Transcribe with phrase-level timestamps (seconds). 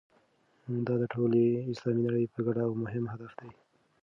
[0.85, 3.49] دا د ټولې اسلامي نړۍ یو ګډ او مهم هدف دی.